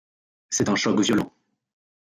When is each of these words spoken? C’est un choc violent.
C’est 0.49 0.69
un 0.69 0.75
choc 0.75 0.99
violent. 0.99 1.31